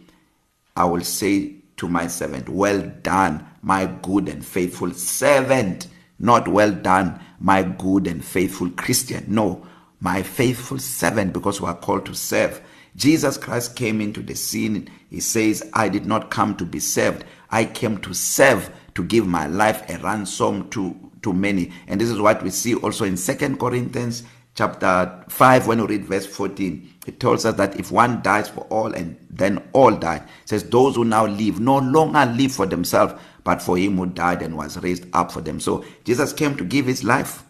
i 0.76 0.84
will 0.84 1.02
say 1.04 1.54
to 1.76 1.88
my 1.88 2.06
servant 2.06 2.48
well 2.48 2.80
done 3.02 3.46
my 3.62 3.86
good 4.02 4.28
and 4.28 4.44
faithful 4.44 4.92
servant. 4.92 5.86
Not 6.18 6.46
well 6.48 6.72
done, 6.72 7.20
my 7.40 7.62
good 7.62 8.06
and 8.06 8.24
faithful 8.24 8.70
Christian. 8.70 9.24
No, 9.28 9.66
my 10.00 10.22
faithful 10.22 10.78
servant, 10.78 11.32
because 11.32 11.60
we 11.60 11.68
are 11.68 11.74
called 11.76 12.06
to 12.06 12.14
serve. 12.14 12.60
Jesus 12.96 13.38
Christ 13.38 13.76
came 13.76 14.00
into 14.00 14.22
the 14.22 14.34
scene. 14.34 14.90
He 15.08 15.20
says, 15.20 15.68
I 15.72 15.88
did 15.88 16.06
not 16.06 16.30
come 16.30 16.56
to 16.56 16.64
be 16.64 16.78
served. 16.80 17.24
I 17.50 17.64
came 17.64 17.98
to 17.98 18.14
serve, 18.14 18.70
to 18.94 19.04
give 19.04 19.26
my 19.26 19.46
life 19.46 19.88
a 19.88 19.98
ransom 19.98 20.68
to, 20.70 20.94
to 21.22 21.32
many. 21.32 21.72
And 21.86 22.00
this 22.00 22.10
is 22.10 22.20
what 22.20 22.42
we 22.42 22.50
see 22.50 22.74
also 22.74 23.04
in 23.04 23.16
Second 23.16 23.58
Corinthians 23.58 24.24
chapter 24.54 25.24
5 25.28 25.66
when 25.66 25.80
we 25.80 25.86
read 25.86 26.04
verse 26.04 26.26
14 26.26 26.92
it 27.06 27.18
tells 27.18 27.46
us 27.46 27.54
that 27.54 27.78
if 27.80 27.90
one 27.90 28.20
dies 28.20 28.50
for 28.50 28.60
all 28.64 28.92
and 28.92 29.16
then 29.30 29.62
all 29.72 29.90
die 29.90 30.16
it 30.16 30.24
says 30.44 30.64
those 30.64 30.94
who 30.94 31.06
now 31.06 31.24
live 31.26 31.58
no 31.58 31.78
longer 31.78 32.26
live 32.26 32.52
for 32.52 32.66
themselves 32.66 33.14
but 33.44 33.62
for 33.62 33.78
him 33.78 33.96
who 33.96 34.04
died 34.04 34.42
and 34.42 34.54
was 34.54 34.76
raised 34.82 35.06
up 35.14 35.32
for 35.32 35.40
them 35.40 35.58
so 35.58 35.82
Jesus 36.04 36.34
came 36.34 36.54
to 36.56 36.64
give 36.64 36.84
his 36.84 37.02
life 37.02 37.44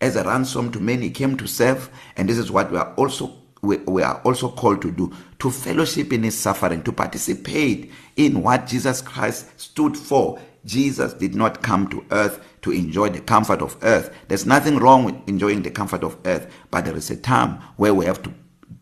as 0.00 0.16
a 0.16 0.24
ransom 0.24 0.72
to 0.72 0.80
many 0.80 1.04
he 1.04 1.10
came 1.10 1.36
to 1.36 1.46
serve 1.46 1.90
and 2.16 2.26
this 2.26 2.38
is 2.38 2.50
what 2.50 2.70
we 2.72 2.78
are 2.78 2.94
also 2.94 3.36
we, 3.66 3.76
we 3.78 4.02
are 4.02 4.20
also 4.24 4.48
called 4.50 4.82
to 4.82 4.90
do 4.90 5.12
to 5.38 5.50
fellowship 5.50 6.12
in 6.12 6.22
his 6.22 6.38
suffering 6.38 6.82
to 6.84 6.92
participate 6.92 7.90
in 8.16 8.42
what 8.42 8.66
Jesus 8.66 9.02
Christ 9.02 9.48
stood 9.60 9.96
for. 9.96 10.38
Jesus 10.64 11.12
did 11.14 11.34
not 11.34 11.62
come 11.62 11.88
to 11.88 12.04
earth 12.10 12.40
to 12.62 12.72
enjoy 12.72 13.10
the 13.10 13.20
comfort 13.20 13.62
of 13.62 13.76
earth. 13.82 14.14
There's 14.28 14.46
nothing 14.46 14.78
wrong 14.78 15.04
with 15.04 15.16
enjoying 15.28 15.62
the 15.62 15.70
comfort 15.70 16.02
of 16.02 16.16
earth 16.24 16.52
but 16.70 16.84
there 16.84 16.96
is 16.96 17.10
a 17.10 17.16
time 17.16 17.60
where 17.76 17.94
we 17.94 18.06
have 18.06 18.22
to 18.22 18.32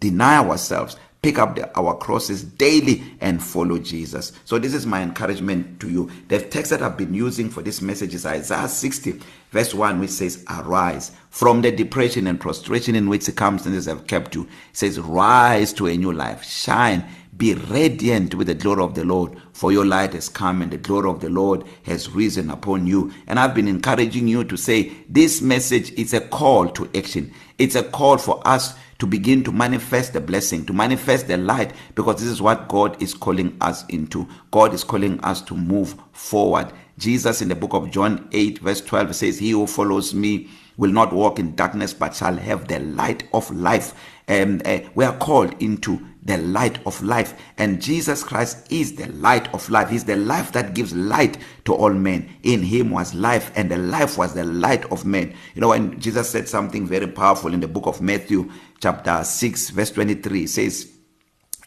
deny 0.00 0.38
ourselves 0.38 0.96
pick 1.25 1.38
up 1.38 1.57
the, 1.57 1.75
our 1.78 1.97
crosses 1.97 2.45
daily 2.45 3.02
and 3.23 3.43
follow 3.43 3.78
Jesus. 3.78 4.33
So 4.45 4.59
this 4.59 4.75
is 4.75 4.85
my 4.85 5.00
encouragement 5.00 5.81
to 5.81 5.88
you. 5.88 6.11
The 6.28 6.38
text 6.38 6.71
that 6.71 6.83
I've 6.83 6.99
been 6.99 7.14
using 7.14 7.49
for 7.49 7.62
this 7.62 7.81
message 7.81 8.14
is 8.14 8.26
Isaiah 8.26 8.69
60 8.69 9.21
verse 9.50 9.73
1 9.73 10.00
which 10.00 10.11
says 10.11 10.45
arise 10.50 11.12
from 11.31 11.62
the 11.62 11.73
depression 11.73 12.26
and 12.26 12.38
prostration 12.38 12.95
in 12.95 13.09
which 13.09 13.23
circumstances 13.23 13.87
have 13.87 14.07
kept 14.07 14.35
you. 14.35 14.43
It 14.43 14.76
says 14.76 15.00
rise 15.00 15.73
to 15.75 15.87
a 15.87 15.97
new 15.97 16.12
life, 16.12 16.45
shine, 16.45 17.07
be 17.35 17.54
radiant 17.54 18.35
with 18.35 18.49
the 18.49 18.54
glory 18.54 18.83
of 18.83 18.95
the 18.95 19.04
Lord 19.04 19.35
for 19.52 19.73
your 19.73 19.87
light 19.87 20.12
has 20.12 20.28
come 20.28 20.61
and 20.61 20.71
the 20.71 20.76
glory 20.76 21.09
of 21.09 21.21
the 21.21 21.31
Lord 21.31 21.64
has 21.85 22.11
risen 22.11 22.50
upon 22.50 22.87
you. 22.87 23.12
And 23.26 23.40
I've 23.40 23.54
been 23.54 23.66
encouraging 23.66 24.28
you 24.28 24.45
to 24.45 24.57
say 24.59 24.93
this 25.09 25.40
message 25.40 25.90
is 25.93 26.12
a 26.12 26.21
call 26.21 26.69
to 26.69 26.90
action. 26.95 27.33
It's 27.59 27.76
a 27.76 27.83
call 27.83 28.19
for 28.19 28.47
us 28.47 28.75
to 28.98 29.06
begin 29.06 29.42
to 29.44 29.52
manifest 29.52 30.12
the 30.12 30.20
blessing, 30.20 30.64
to 30.66 30.72
manifest 30.72 31.28
the 31.28 31.36
light, 31.36 31.72
because 31.94 32.16
this 32.16 32.28
is 32.28 32.42
what 32.42 32.68
God 32.68 33.00
is 33.02 33.14
calling 33.14 33.56
us 33.60 33.84
into. 33.86 34.28
God 34.50 34.74
is 34.74 34.84
calling 34.84 35.20
us 35.20 35.40
to 35.42 35.54
move 35.56 35.96
forward. 36.12 36.72
Jesus 36.98 37.42
in 37.42 37.48
the 37.48 37.56
book 37.56 37.74
of 37.74 37.90
John 37.90 38.28
8, 38.32 38.60
verse 38.60 38.80
12 38.80 39.16
says, 39.16 39.38
He 39.38 39.50
who 39.50 39.66
follows 39.66 40.14
me 40.14 40.48
will 40.76 40.92
not 40.92 41.12
walk 41.12 41.38
in 41.38 41.54
darkness, 41.54 41.92
but 41.92 42.14
shall 42.14 42.36
have 42.36 42.68
the 42.68 42.78
light 42.80 43.28
of 43.32 43.50
life. 43.50 43.94
And 44.28 44.66
uh, 44.66 44.80
we 44.94 45.04
are 45.04 45.16
called 45.18 45.60
into 45.62 46.00
the 46.25 46.38
light 46.38 46.78
of 46.87 47.02
life 47.02 47.35
and 47.59 47.83
Jesus 47.83 48.25
Christ 48.25 48.73
is 48.73 48.97
the 48.97 49.09
light 49.12 49.52
of 49.52 49.69
life. 49.69 49.90
He's 49.90 50.04
the 50.04 50.16
life 50.16 50.52
that 50.52 50.75
gives 50.75 50.95
light 50.95 51.37
to 51.66 51.75
all 51.75 51.93
men. 51.93 52.31
In 52.43 52.62
him 52.62 52.90
was 52.90 53.14
life 53.14 53.52
and 53.57 53.71
the 53.71 53.76
life 53.76 54.16
was 54.16 54.33
the 54.35 54.45
light 54.45 54.90
of 54.90 55.04
men. 55.04 55.35
You 55.54 55.61
know 55.61 55.69
when 55.69 56.00
Jesus 56.00 56.31
said 56.31 56.49
something 56.49 56.87
very 56.87 57.07
powerful 57.07 57.52
in 57.52 57.61
the 57.61 57.69
book 57.69 57.87
of 57.87 58.00
Matthew 58.00 58.50
chapter 58.81 59.23
6 59.23 59.71
verse 59.71 59.90
23 59.90 60.45
it 60.45 60.49
says 60.49 60.90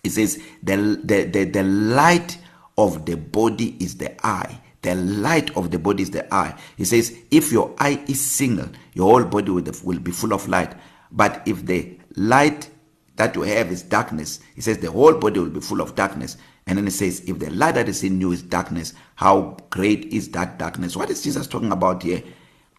it 0.04 0.12
says 0.12 0.44
the 0.64 0.76
the 1.04 1.24
the, 1.26 1.44
the 1.46 1.64
light 1.64 2.40
of 2.78 3.06
the 3.06 3.16
body 3.16 3.78
is 3.80 3.98
the 3.98 4.26
eye. 4.26 4.60
The 4.82 4.96
light 4.96 5.56
of 5.56 5.70
the 5.70 5.80
body 5.80 6.04
is 6.04 6.12
the 6.12 6.34
eye. 6.34 6.58
He 6.78 6.86
says 6.86 7.16
if 7.30 7.52
your 7.52 7.76
eye 7.80 8.04
is 8.08 8.20
single 8.20 8.70
your 8.94 9.12
whole 9.12 9.30
body 9.30 9.52
will, 9.52 9.64
will 9.84 10.00
be 10.00 10.12
full 10.12 10.34
of 10.34 10.48
light. 10.48 10.74
But 11.12 11.44
if 11.46 11.66
the 11.66 12.00
light 12.16 12.70
that 13.18 13.36
you 13.36 13.42
have 13.44 13.72
is 13.72 13.84
darkness. 13.84 14.40
He 14.56 14.62
says 14.62 14.80
the 14.80 14.92
whole 14.92 15.14
body 15.14 15.40
will 15.40 15.50
be 15.50 15.60
full 15.60 15.82
of 15.82 15.96
darkness. 15.96 16.38
And 16.66 16.78
then 16.78 16.86
he 16.86 16.92
says 16.92 17.22
if 17.28 17.40
the 17.40 17.50
light 17.50 17.76
that 17.76 17.90
is 17.90 18.04
in 18.04 18.20
you 18.20 18.32
is 18.32 18.42
darkness 18.42 18.94
how 19.18 19.58
great 19.72 20.06
is 20.14 20.30
that 20.30 20.60
darkness? 20.60 20.96
What 20.96 21.10
is 21.10 21.24
jesus 21.24 21.48
talking 21.48 21.72
about 21.72 22.04
here? 22.04 22.22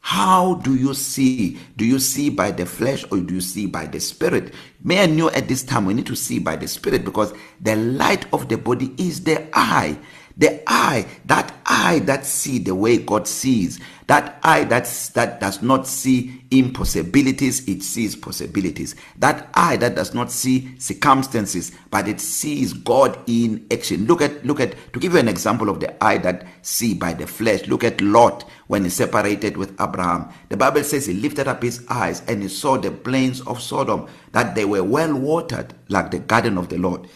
How 0.01 0.55
do 0.55 0.77
you 0.77 0.95
see? 0.95 1.59
Do 1.77 1.85
you 1.85 1.99
see 1.99 2.31
by 2.31 2.53
the 2.53 2.65
flesh 2.65 3.05
or 3.11 3.19
do 3.19 3.35
you 3.35 3.41
see 3.41 3.67
by 3.67 3.87
the 3.87 3.99
spirit? 3.99 4.55
May 4.85 5.03
i 5.03 5.07
know 5.07 5.31
at 5.31 5.49
this 5.49 5.65
time 5.65 5.85
we 5.85 5.95
need 5.95 6.07
to 6.07 6.15
see 6.15 6.39
by 6.39 6.55
the 6.55 6.69
spirit 6.69 7.05
because 7.05 7.35
the 7.61 7.75
light 7.75 8.33
of 8.33 8.49
the 8.49 8.57
body 8.57 8.95
is 8.99 9.25
the 9.25 9.49
eye. 9.53 9.99
The 10.39 10.63
eye 10.71 11.07
that 11.27 11.53
eye 11.67 11.99
that 12.01 12.25
see 12.25 12.59
the 12.59 12.75
way 12.75 12.97
god 12.99 13.27
sees 13.29 13.79
that 14.09 14.39
eye 14.43 14.65
that's 14.65 15.11
that 15.11 15.39
does 15.39 15.61
not 15.61 15.87
see 15.87 16.43
impossibilities 16.51 17.69
it 17.69 17.83
sees 17.83 18.17
possibilities. 18.17 18.97
That 19.19 19.51
eye 19.53 19.77
that 19.77 19.97
does 19.97 20.15
not 20.15 20.33
see 20.33 20.79
circumstances 20.79 21.73
but 21.91 22.09
it 22.09 22.19
sees 22.19 22.73
god 22.73 23.19
in 23.27 23.67
action. 23.71 24.07
Look 24.07 24.23
at 24.23 24.47
look 24.47 24.61
at 24.61 24.75
to 24.95 24.99
give 24.99 25.13
you 25.13 25.19
an 25.19 25.29
example 25.29 25.69
of 25.69 25.81
the 25.81 26.03
eye 26.03 26.17
that 26.19 26.47
see 26.63 26.95
by 26.95 27.13
the 27.13 27.27
flesh 27.27 27.67
look 27.67 27.85
at 27.85 28.01
lot 28.01 28.49
when 28.69 28.85
he 28.85 28.89
separated 28.89 29.59
with 29.59 29.79
abraham. 29.79 30.31
The 30.49 30.57
bible 30.57 30.85
says 30.85 31.05
he 31.05 31.13
lifted 31.13 31.47
up 31.47 31.63
his 31.63 31.85
eyes 31.91 32.23
and 32.29 32.43
he 32.43 32.49
saw 32.49 32.79
the 32.79 32.91
plains 32.91 33.43
of 33.43 33.61
sodom 33.61 34.09
that 34.33 34.55
they 34.55 34.65
were 34.65 34.85
well 34.85 35.15
watered 35.15 35.75
like 35.91 36.11
the 36.11 36.21
garden 36.21 36.57
of 36.57 36.71
the 36.71 36.79
lord 36.79 37.07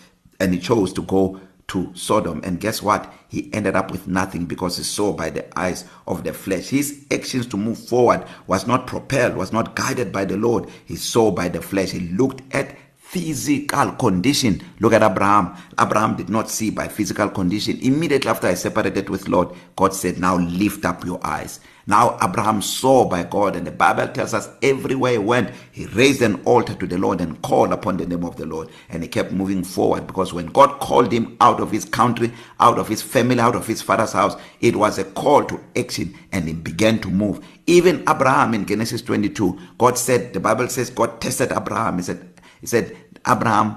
and 0.40 0.52
he 0.52 0.60
chose 0.60 0.92
to 0.92 1.02
go 1.02 1.40
to 1.69 1.90
Sodom. 1.95 2.40
And 2.45 2.61
guess 2.61 2.83
what? 2.83 3.12
He 3.28 3.52
ended 3.52 3.76
up 3.76 3.90
with 3.90 4.07
nothing 4.09 4.47
because 4.47 4.76
he 4.76 4.83
saw 4.83 5.12
by 5.12 5.31
the 5.31 5.47
eyes 5.59 5.85
of 6.07 6.25
the 6.25 6.33
flesh. 6.33 6.69
His 6.69 7.04
actions 7.11 7.47
to 7.49 7.57
move 7.57 7.78
forward 7.78 8.26
was 8.47 8.66
not 8.66 8.87
propelled 8.87 9.37
was 9.37 9.52
not 9.52 9.75
guided 9.75 10.12
by 10.12 10.25
the 10.25 10.37
Lord. 10.37 10.69
He 10.85 10.97
saw 10.97 11.31
by 11.31 11.49
the 11.49 11.62
flesh. 11.62 11.90
He 11.92 12.00
looked 12.00 12.42
at 12.54 12.76
physical 12.97 13.92
condition. 13.92 14.62
Look 14.81 14.92
at 14.95 15.02
Abraham. 15.02 15.54
Abraham 15.78 16.16
did 16.16 16.31
not 16.31 16.49
see 16.49 16.71
by 16.71 16.88
physical 16.88 17.28
condition. 17.28 17.78
Immediately 17.81 18.31
after 18.31 18.47
I 18.49 18.54
separated 18.54 19.11
with 19.11 19.28
Lord 19.28 19.49
God 19.76 19.95
said 19.95 20.19
now 20.19 20.37
lift 20.38 20.85
up 20.85 21.04
your 21.04 21.21
eyes. 21.25 21.61
Now 21.86 22.16
Abraham 22.22 22.62
saw 22.62 23.04
by 23.08 23.24
God 23.24 23.56
and 23.56 23.66
the 23.66 23.72
Bible 23.72 24.08
tells 24.08 24.34
us 24.34 24.48
everywhere 24.62 25.12
he 25.12 25.18
went 25.18 25.50
he 25.72 25.86
raised 25.86 26.22
an 26.22 26.40
altar 26.44 26.74
to 26.74 26.86
the 26.86 26.98
Lord 26.98 27.20
and 27.20 27.40
called 27.42 27.72
upon 27.72 27.96
the 27.96 28.06
name 28.06 28.24
of 28.24 28.36
the 28.36 28.46
Lord 28.46 28.68
and 28.88 29.02
he 29.02 29.08
kept 29.08 29.32
moving 29.32 29.64
forward 29.64 30.06
because 30.06 30.32
when 30.32 30.46
God 30.46 30.78
called 30.80 31.10
him 31.12 31.36
out 31.40 31.60
of 31.60 31.70
his 31.70 31.84
country 31.84 32.32
out 32.60 32.78
of 32.78 32.88
his 32.88 33.02
family 33.02 33.40
out 33.40 33.56
of 33.56 33.66
his 33.66 33.82
father's 33.82 34.12
house 34.12 34.36
it 34.60 34.76
was 34.76 34.98
a 34.98 35.04
call 35.04 35.44
to 35.44 35.60
action 35.76 36.14
and 36.30 36.46
he 36.46 36.54
began 36.54 37.00
to 37.00 37.08
move. 37.08 37.44
Even 37.66 38.00
Abraham 38.08 38.54
in 38.54 38.64
Genesis 38.66 39.02
22 39.02 39.58
God 39.78 39.98
said 39.98 40.32
the 40.32 40.40
Bible 40.40 40.68
says 40.68 40.90
God 40.90 41.20
tested 41.20 41.50
Abraham. 41.52 41.96
He 41.96 42.02
said 42.02 42.40
he 42.60 42.66
said 42.66 42.96
Abraham 43.26 43.76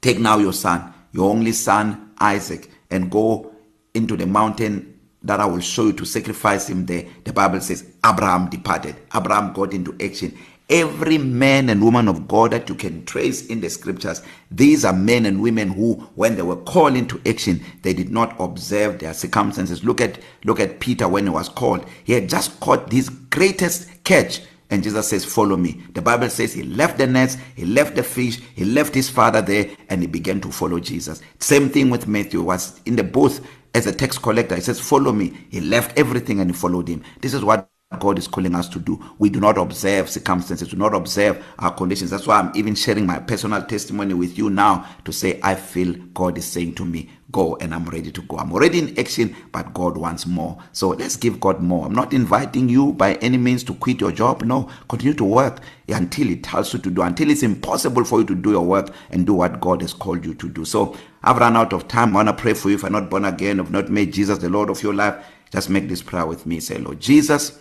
take 0.00 0.18
now 0.18 0.38
your 0.38 0.54
son 0.54 0.94
your 1.12 1.30
only 1.30 1.52
son 1.52 2.12
Isaac 2.18 2.70
and 2.90 3.10
go 3.10 3.52
into 3.94 4.16
the 4.16 4.26
mountain 4.26 4.89
that 5.22 5.40
I 5.40 5.46
will 5.46 5.60
show 5.60 5.86
you 5.86 5.92
to 5.94 6.04
sacrifice 6.04 6.68
him 6.68 6.86
there. 6.86 7.04
The 7.24 7.32
bible 7.32 7.60
says 7.60 7.84
abraham 8.04 8.48
departed. 8.48 8.96
Abraham 9.14 9.52
got 9.52 9.72
into 9.72 9.94
action. 10.00 10.36
Every 10.68 11.18
man 11.18 11.68
and 11.68 11.82
woman 11.82 12.06
of 12.06 12.28
god 12.28 12.52
that 12.52 12.68
you 12.68 12.76
can 12.76 13.04
trace 13.04 13.46
in 13.46 13.60
the 13.60 13.68
scriptures 13.68 14.22
these 14.52 14.84
are 14.84 14.92
men 14.92 15.26
and 15.26 15.42
women 15.42 15.70
who 15.70 15.94
when 16.14 16.36
they 16.36 16.42
were 16.42 16.56
called 16.56 16.94
into 16.94 17.20
action 17.26 17.60
they 17.82 17.92
did 17.92 18.10
not 18.10 18.36
observe 18.38 18.98
their 19.00 19.12
circumstances. 19.12 19.82
Look 19.84 20.00
at 20.00 20.18
look 20.44 20.60
at 20.60 20.78
peter 20.80 21.08
when 21.08 21.24
he 21.24 21.30
was 21.30 21.48
called. 21.48 21.84
He 22.04 22.12
had 22.12 22.28
just 22.28 22.60
caught 22.60 22.92
his 22.92 23.08
greatest 23.08 23.88
catch. 24.04 24.42
And 24.70 24.82
Jesus 24.82 25.08
says 25.08 25.24
follow 25.24 25.56
me. 25.56 25.82
The 25.94 26.02
bible 26.02 26.30
says 26.30 26.54
he 26.54 26.62
left 26.62 26.98
the 26.98 27.06
nets 27.06 27.36
he 27.56 27.64
left 27.64 27.96
the 27.96 28.02
fish 28.02 28.40
he 28.54 28.64
left 28.64 28.94
his 28.94 29.10
father 29.10 29.42
there 29.42 29.70
and 29.88 30.00
he 30.02 30.06
began 30.06 30.40
to 30.42 30.52
follow 30.52 30.80
Jesus. 30.80 31.22
Same 31.38 31.68
thing 31.70 31.90
with 31.90 32.08
Matthew 32.08 32.42
was 32.42 32.80
in 32.86 32.96
the 32.96 33.04
booth 33.04 33.46
as 33.74 33.86
a 33.86 33.92
tax 33.92 34.18
collector. 34.18 34.54
He 34.56 34.60
says 34.62 34.80
follow 34.80 35.12
me. 35.12 35.36
He 35.50 35.60
left 35.60 35.98
everything 35.98 36.40
and 36.40 36.50
he 36.50 36.56
followed 36.56 36.88
him. 36.88 37.02
This 37.20 37.34
is 37.34 37.44
what 37.44 37.68
God 37.98 38.18
is 38.18 38.28
calling 38.28 38.54
us 38.54 38.68
to 38.68 38.78
do. 38.78 39.04
We 39.18 39.30
do 39.30 39.40
not 39.40 39.58
observe 39.58 40.08
circumstances. 40.08 40.68
Do 40.68 40.76
not 40.76 40.94
observe 40.94 41.44
our 41.58 41.74
conditions. 41.74 42.12
That's 42.12 42.24
why 42.24 42.38
I'm 42.38 42.52
even 42.54 42.76
sharing 42.76 43.04
my 43.04 43.18
personal 43.18 43.64
testimony 43.64 44.14
with 44.14 44.38
you 44.38 44.48
now 44.48 44.86
to 45.04 45.12
say 45.12 45.40
I 45.42 45.56
feel 45.56 45.94
God 46.14 46.38
is 46.38 46.44
saying 46.44 46.76
to 46.76 46.84
me 46.84 47.10
go 47.32 47.56
and 47.56 47.74
I'm 47.74 47.84
ready 47.86 48.12
to 48.12 48.22
go. 48.22 48.38
I'm 48.38 48.52
already 48.52 48.78
in 48.78 48.96
action 48.96 49.34
but 49.50 49.74
God 49.74 49.96
wants 49.96 50.24
more. 50.24 50.56
So 50.70 50.90
let's 50.90 51.16
give 51.16 51.40
God 51.40 51.62
more. 51.62 51.86
I'm 51.86 51.92
not 51.92 52.12
inviting 52.12 52.68
you 52.68 52.92
by 52.92 53.14
any 53.14 53.36
means 53.36 53.64
to 53.64 53.74
quit 53.74 54.00
your 54.00 54.12
job. 54.12 54.44
No 54.44 54.70
continue 54.88 55.14
to 55.14 55.24
work 55.24 55.58
until 55.88 56.28
he 56.28 56.36
tells 56.36 56.72
you 56.72 56.78
to 56.78 56.90
do 56.90 57.02
until 57.02 57.28
it's 57.28 57.42
impossible 57.42 58.04
for 58.04 58.20
you 58.20 58.26
to 58.26 58.36
do 58.36 58.52
your 58.52 58.64
work 58.64 58.94
and 59.10 59.26
do 59.26 59.34
what 59.34 59.60
God 59.60 59.82
has 59.82 59.94
called 59.94 60.24
you 60.24 60.34
to 60.34 60.48
do. 60.48 60.64
So 60.64 60.96
I've 61.24 61.38
run 61.38 61.56
out 61.56 61.72
of 61.72 61.88
time. 61.88 62.10
I 62.10 62.22
want 62.22 62.28
to 62.28 62.40
pray 62.40 62.54
for 62.54 62.68
you. 62.68 62.76
If 62.76 62.82
you're 62.82 62.90
not 62.90 63.10
born 63.10 63.24
again 63.24 63.58
have 63.58 63.72
not 63.72 63.88
made 63.88 64.12
Jesus 64.12 64.38
the 64.38 64.48
Lord 64.48 64.70
of 64.70 64.80
your 64.80 64.94
life 64.94 65.26
just 65.52 65.68
make 65.68 65.88
this 65.88 66.02
prayer 66.02 66.26
with 66.26 66.46
me. 66.46 66.60
Say 66.60 66.78
Lord 66.78 67.00
Jesus 67.00 67.58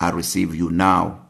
I 0.00 0.10
receive 0.10 0.54
you 0.54 0.70
now 0.70 1.26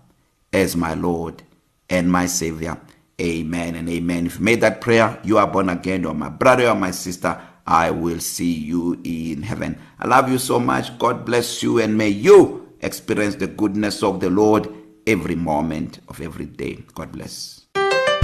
as 0.52 0.76
my 0.76 0.94
Lord 0.94 1.42
and 1.88 2.10
my 2.10 2.26
savior 2.26 2.78
amen 3.20 3.74
and 3.74 3.88
amen 3.88 4.26
if 4.26 4.38
you 4.38 4.44
made 4.44 4.62
that 4.62 4.80
prayer 4.80 5.18
you 5.22 5.36
are 5.36 5.46
born 5.46 5.68
again 5.68 6.06
or 6.06 6.14
my 6.14 6.30
brother 6.30 6.68
or 6.68 6.74
my 6.74 6.90
sister 6.90 7.38
I 7.70 7.92
will 7.92 8.18
see 8.18 8.52
you 8.52 9.00
in 9.04 9.42
heaven. 9.42 9.78
I 10.00 10.08
love 10.08 10.28
you 10.28 10.38
so 10.38 10.58
much. 10.58 10.98
God 10.98 11.24
bless 11.24 11.62
you 11.62 11.78
and 11.78 11.96
may 11.96 12.08
you 12.08 12.68
experience 12.80 13.36
the 13.36 13.46
goodness 13.46 14.02
of 14.02 14.18
the 14.18 14.28
Lord 14.28 14.68
every 15.06 15.36
moment 15.36 16.00
of 16.08 16.20
every 16.20 16.46
day. 16.46 16.82
God 16.94 17.12
bless. 17.12 17.66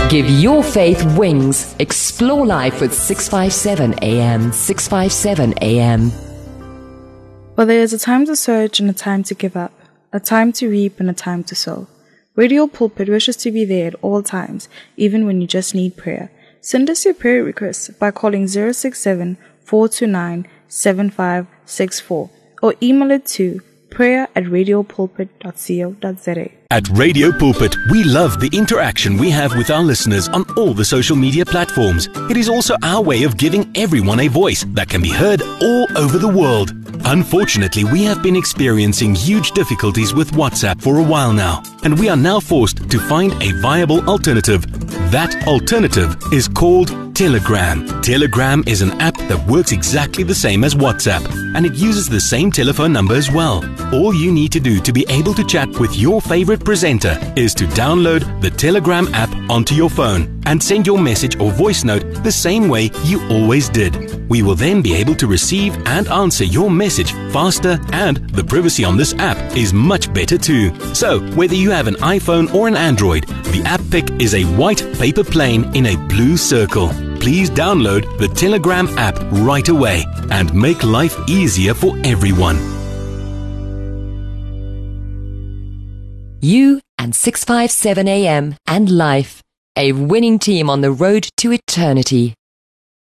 Give 0.09 0.29
your 0.29 0.65
faith 0.65 1.05
wings. 1.17 1.77
Explore 1.79 2.45
life 2.45 2.81
with 2.81 2.93
657 2.93 3.95
AM. 4.03 4.53
657 4.53 5.55
AM. 5.63 6.11
Well, 7.55 7.69
there 7.69 7.81
is 7.81 7.93
a 7.93 7.99
time 7.99 8.27
to 8.27 8.35
search 8.35 8.81
and 8.81 8.91
a 8.91 8.93
time 8.93 9.23
to 9.25 9.35
give 9.35 9.57
up, 9.57 9.73
a 10.13 10.21
time 10.21 10.53
to 10.55 10.69
reap 10.69 11.01
and 11.01 11.11
a 11.11 11.15
time 11.15 11.45
to 11.45 11.55
sow. 11.55 11.87
Radio 12.35 12.67
Pulpit 12.67 13.09
wishes 13.09 13.37
to 13.39 13.51
be 13.51 13.65
there 13.65 13.89
at 13.89 13.95
all 14.03 14.23
times, 14.23 14.69
even 14.97 15.27
when 15.27 15.41
you 15.41 15.47
just 15.47 15.75
need 15.75 15.97
prayer. 15.97 16.31
Send 16.61 16.91
us 16.91 17.05
your 17.05 17.15
prayer 17.15 17.43
requests 17.43 17.89
by 17.89 18.11
calling 18.11 18.47
067 18.49 19.37
429 19.65 20.47
7564 20.69 22.31
or 22.63 22.75
email 22.83 23.11
it 23.11 23.27
to 23.27 23.61
prayer 23.97 24.29
at 24.37 24.45
radiopulpit.co.za. 24.45 26.51
At 26.71 26.89
Radio 26.91 27.33
Pulpit, 27.33 27.75
we 27.91 28.05
love 28.05 28.39
the 28.41 28.51
interaction 28.53 29.17
we 29.17 29.31
have 29.31 29.57
with 29.57 29.71
our 29.71 29.83
listeners 29.83 30.29
on 30.29 30.45
all 30.57 30.75
the 30.75 30.85
social 30.85 31.17
media 31.17 31.47
platforms. 31.47 32.09
It 32.29 32.37
is 32.37 32.51
also 32.51 32.77
our 32.83 33.03
way 33.03 33.23
of 33.23 33.39
giving 33.39 33.71
everyone 33.75 34.21
a 34.21 34.29
voice 34.29 34.67
that 34.75 34.91
can 34.91 35.01
be 35.01 35.11
heard 35.11 35.41
all 35.63 35.87
over 35.97 36.19
the 36.19 36.29
world. 36.29 36.75
Unfortunately, 37.07 37.85
we 37.85 38.03
have 38.03 38.23
been 38.23 38.37
experiencing 38.37 39.15
huge 39.15 39.53
difficulties 39.53 40.13
with 40.13 40.33
WhatsApp 40.33 40.83
for 40.83 40.99
a 40.99 41.05
while 41.05 41.33
now, 41.33 41.63
and 41.85 41.99
we 41.99 42.11
are 42.11 42.17
now 42.17 42.41
forced 42.41 42.91
to 42.91 42.99
find 42.99 43.33
a 43.43 43.53
viable 43.63 44.07
alternative. 44.11 44.67
That 45.11 45.47
alternative 45.47 46.17
is 46.33 46.49
called 46.49 46.91
Telegram. 47.17 48.03
Telegram 48.03 48.63
is 48.67 48.83
an 48.83 48.91
app 49.01 49.17
that 49.17 49.43
works 49.49 49.73
exactly 49.73 50.23
the 50.23 50.35
same 50.35 50.63
as 50.65 50.75
WhatsApp, 50.75 51.27
and 51.57 51.65
it 51.65 51.73
uses 51.73 52.11
the 52.11 52.21
same 52.21 52.51
telephone 52.51 52.93
number 52.93 53.15
as 53.15 53.31
well. 53.31 53.65
All 53.95 54.13
you 54.13 54.31
need 54.31 54.53
to 54.53 54.61
do 54.61 54.81
to 54.81 54.93
be 54.93 55.07
able 55.09 55.33
to 55.33 55.45
chat 55.47 55.67
with 55.81 55.97
your 55.97 56.21
favorite 56.21 56.63
presenter 56.63 57.19
is 57.35 57.55
to 57.55 57.65
download 57.69 58.43
the 58.43 58.51
Telegram 58.51 59.09
app 59.15 59.35
onto 59.51 59.75
your 59.75 59.89
phone 59.89 60.43
and 60.45 60.63
send 60.63 60.87
your 60.87 60.99
message 60.99 61.41
or 61.41 61.51
voice 61.53 61.85
note 61.85 62.05
the 62.23 62.31
same 62.31 62.69
way 62.69 62.91
you 63.05 63.27
always 63.31 63.71
did. 63.71 64.29
We 64.29 64.43
will 64.43 64.55
then 64.55 64.83
be 64.83 64.95
able 64.95 65.15
to 65.15 65.27
receive 65.27 65.75
and 65.87 66.09
answer 66.09 66.45
your 66.45 66.71
message 66.71 67.13
faster, 67.33 67.81
and 67.93 68.19
the 68.29 68.45
privacy 68.45 68.85
on 68.85 68.99
this 68.99 69.15
app 69.15 69.39
is 69.57 69.73
much 69.73 70.13
better 70.13 70.37
too. 70.37 70.71
So, 70.95 71.21
whether 71.35 71.55
you 71.55 71.71
have 71.71 71.87
an 71.87 71.95
iPhone 71.95 72.53
or 72.53 72.69
an 72.69 72.77
Android, 72.77 73.25
the 73.25 73.63
app 73.65 73.81
pic 73.91 74.11
is 74.21 74.35
a 74.35 74.45
white 74.57 74.87
paper 74.99 75.25
plane 75.25 75.75
in 75.75 75.87
a 75.87 75.97
blue 76.09 76.37
circle. 76.37 76.93
Please 77.27 77.51
download 77.51 78.07
the 78.19 78.29
Telegram 78.29 78.87
app 78.97 79.19
right 79.45 79.69
away 79.69 80.05
and 80.31 80.55
make 80.55 80.85
life 80.85 81.19
easier 81.29 81.75
for 81.75 81.97
everyone. 82.05 82.57
You 86.41 86.81
and 87.01 87.17
657 87.17 88.07
AM 88.07 88.55
and 88.69 88.89
life. 88.89 89.43
A 89.77 89.91
winning 89.91 90.39
team 90.39 90.71
on 90.71 90.83
the 90.83 90.93
road 90.93 91.29
to 91.39 91.51
eternity. 91.53 92.35